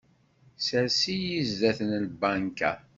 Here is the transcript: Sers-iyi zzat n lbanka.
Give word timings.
Sers-iyi 0.65 1.41
zzat 1.49 1.79
n 1.87 1.91
lbanka. 2.05 2.71